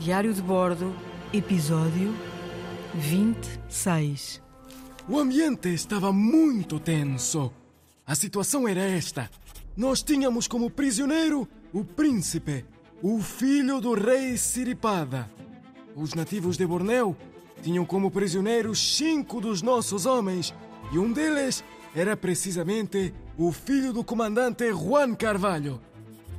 [0.00, 0.96] Diário de Bordo,
[1.30, 2.14] episódio
[2.94, 4.40] 26.
[5.06, 7.52] O ambiente estava muito tenso.
[8.06, 9.30] A situação era esta:
[9.76, 12.64] nós tínhamos como prisioneiro o príncipe,
[13.02, 15.30] o filho do rei Siripada.
[15.94, 17.14] Os nativos de Bornéu
[17.62, 20.54] tinham como prisioneiros cinco dos nossos homens
[20.90, 21.62] e um deles
[21.94, 25.78] era precisamente o filho do comandante Juan Carvalho.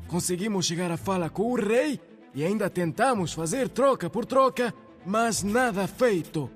[0.08, 2.00] Conseguimos chegar à fala com o rei
[2.34, 4.74] e ainda tentamos fazer troca por troca,
[5.06, 6.50] mas nada feito.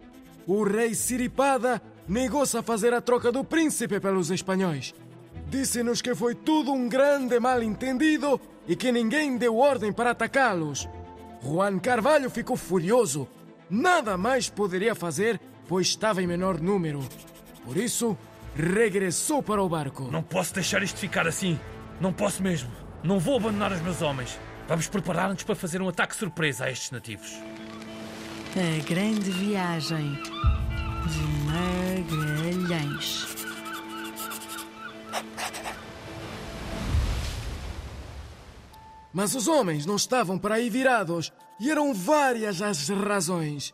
[0.48, 4.94] O rei Siripada negou-se a fazer a troca do príncipe pelos espanhóis.
[5.48, 10.88] Disse-nos que foi tudo um grande mal-entendido e que ninguém deu ordem para atacá-los.
[11.44, 13.28] Juan Carvalho ficou furioso.
[13.70, 17.02] Nada mais poderia fazer, pois estava em menor número.
[17.64, 18.17] Por isso,
[18.55, 20.09] regressou para o barco.
[20.12, 21.59] Não posso deixar isto ficar assim.
[22.00, 22.72] Não posso mesmo.
[23.03, 24.39] Não vou abandonar os meus homens.
[24.68, 27.32] Vamos preparar-nos para fazer um ataque surpresa a estes nativos.
[28.56, 30.14] A grande viagem
[31.06, 31.20] de
[32.66, 33.28] Magalhães.
[39.14, 43.73] Mas os homens não estavam para aí virados e eram várias as razões.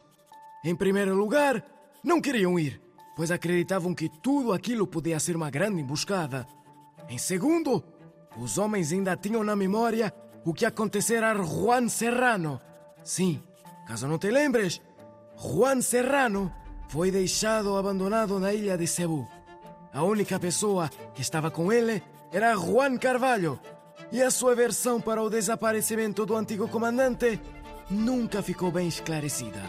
[0.64, 1.64] Em primeiro lugar,
[2.04, 2.82] não queriam ir,
[3.16, 6.46] pois acreditavam que tudo aquilo podia ser uma grande emboscada.
[7.10, 7.82] Em segundo,
[8.38, 10.14] os homens ainda tinham na memória
[10.46, 12.62] o que acontecera a Juan Serrano.
[13.04, 13.42] Sim,
[13.88, 14.82] caso não te lembres,
[15.38, 16.54] Juan Serrano
[16.88, 19.28] foi deixado abandonado na ilha de Cebu.
[19.94, 23.60] A única pessoa que estava com ele era Juan Carvalho,
[24.12, 27.40] e a sua versão para o desaparecimento do antigo comandante
[27.90, 29.62] nunca ficou bem esclarecida.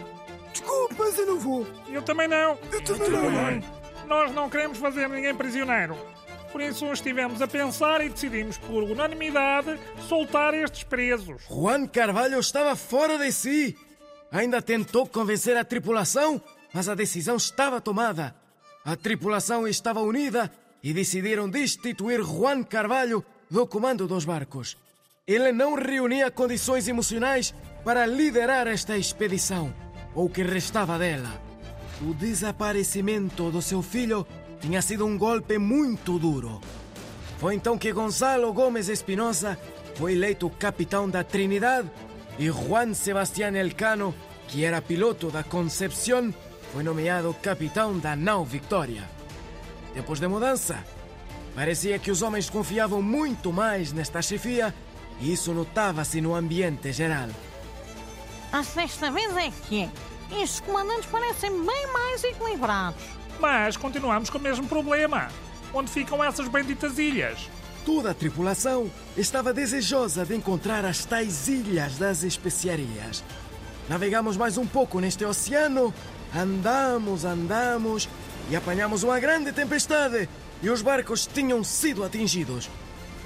[0.53, 1.67] Desculpe, mas eu não vou.
[1.89, 2.59] Eu também não.
[2.71, 3.83] Eu também não.
[4.07, 5.97] Nós não queremos fazer ninguém prisioneiro.
[6.53, 11.43] Por isso estivemos a pensar e decidimos, por unanimidade, soltar estes presos.
[11.49, 13.77] Juan Carvalho estava fora de si.
[14.31, 16.41] Ainda tentou convencer a tripulação,
[16.73, 18.35] mas a decisão estava tomada.
[18.85, 20.53] A tripulação estava unida
[20.83, 24.77] e decidiram destituir Juan Carvalho do comando dos barcos.
[25.27, 27.55] Ele não reunia condições emocionais
[27.85, 29.73] para liderar esta expedição,
[30.15, 31.41] ou o que restava dela.
[32.01, 34.27] O desaparecimento do seu filho
[34.63, 36.61] tinha sido um golpe muito duro.
[37.39, 39.59] Foi então que Gonzalo Gomes Espinosa
[39.97, 41.85] foi eleito capitão da Trinidad
[42.39, 44.15] e Juan Sebastián Elcano,
[44.47, 46.33] que era piloto da Concepción,
[46.73, 49.03] foi nomeado capitão da nau Victoria.
[49.93, 50.83] Depois da mudança,
[51.55, 54.73] parecia que os homens confiavam muito mais nesta chefia
[55.21, 57.29] e isso notava-se no ambiente geral.
[58.53, 59.91] A sexta vez é que
[60.31, 63.03] estes comandantes parecem bem mais equilibrados.
[63.43, 65.27] Mas continuamos com o mesmo problema.
[65.75, 67.51] Onde ficam essas benditas ilhas?
[67.85, 73.25] Toda a tripulação estava desejosa de encontrar as tais ilhas das especiarias.
[73.89, 75.93] Navegamos mais um pouco neste oceano,
[76.33, 78.09] andamos, andamos
[78.49, 80.29] e apanhamos uma grande tempestade
[80.63, 82.71] e os barcos tinham sido atingidos.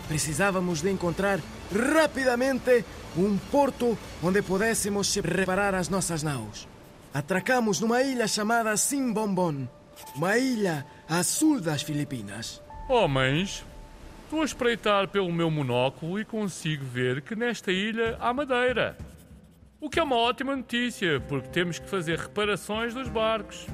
[0.09, 1.41] Precisávamos de encontrar
[1.71, 2.87] rapidamente
[3.19, 6.67] um porto onde pudéssemos reparar as nossas naus.
[7.13, 9.69] Atracamos numa ilha chamada Simbombon,
[10.15, 12.63] uma ilha a sul das Filipinas.
[12.89, 13.65] Homens,
[14.25, 18.97] estou a espreitar pelo meu monóculo e consigo ver que nesta ilha há madeira.
[19.81, 23.67] O que é uma ótima notícia, porque temos que fazer reparações dos barcos.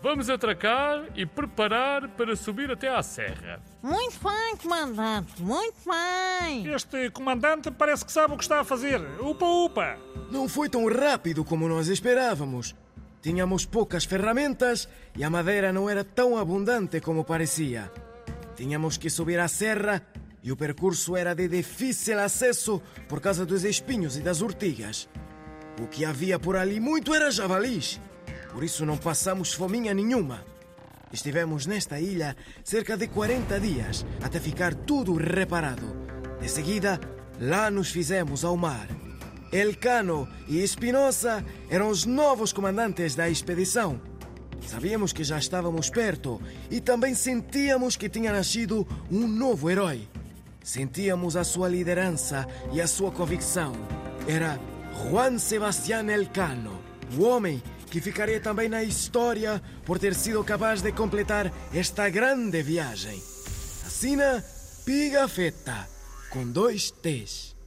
[0.00, 3.60] Vamos atracar e preparar para subir até à serra.
[3.82, 6.72] Muito bem, comandante, muito bem.
[6.72, 9.00] Este comandante parece que sabe o que está a fazer.
[9.20, 9.98] Upa, upa.
[10.30, 12.76] Não foi tão rápido como nós esperávamos.
[13.20, 17.90] Tínhamos poucas ferramentas e a madeira não era tão abundante como parecia.
[18.56, 20.06] Tínhamos que subir a serra
[20.42, 25.08] e o percurso era de difícil acesso por causa dos espinhos e das urtigas.
[25.80, 28.00] O que havia por ali muito era javalis.
[28.52, 30.44] Por isso não passamos fominha nenhuma.
[31.12, 35.96] Estivemos nesta ilha cerca de 40 dias até ficar tudo reparado.
[36.40, 37.00] De seguida,
[37.40, 38.88] lá nos fizemos ao mar.
[39.52, 44.00] Elcano e Espinosa eram os novos comandantes da expedição.
[44.66, 46.40] Sabíamos que já estávamos perto
[46.70, 50.08] e também sentíamos que tinha nascido um novo herói.
[50.62, 53.72] Sentíamos a sua liderança e a sua convicção.
[54.26, 54.60] Era
[55.10, 56.78] Juan Sebastián Elcano,
[57.16, 62.62] o homem que ficaria também na história por ter sido capaz de completar esta grande
[62.62, 63.22] viagem.
[63.86, 64.44] Assina
[64.84, 65.88] Pigafetta,
[66.30, 67.57] com dois T's.